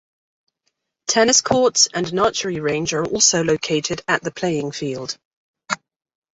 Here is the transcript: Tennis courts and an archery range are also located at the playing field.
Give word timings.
Tennis 1.05 1.41
courts 1.43 1.87
and 1.93 2.11
an 2.11 2.17
archery 2.17 2.59
range 2.59 2.91
are 2.95 3.05
also 3.05 3.43
located 3.43 4.01
at 4.07 4.23
the 4.23 4.31
playing 4.31 4.71
field. 4.71 5.15